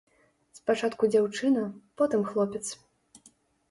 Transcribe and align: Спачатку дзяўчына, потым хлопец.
Спачатку 0.59 1.03
дзяўчына, 1.13 1.69
потым 2.03 2.21
хлопец. 2.35 2.67